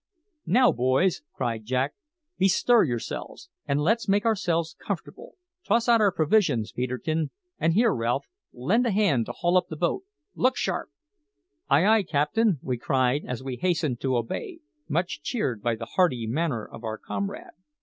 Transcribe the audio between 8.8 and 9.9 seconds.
a hand to haul up the